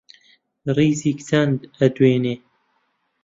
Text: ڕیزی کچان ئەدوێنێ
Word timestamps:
ڕیزی 0.75 1.11
کچان 1.17 1.49
ئەدوێنێ 1.77 2.35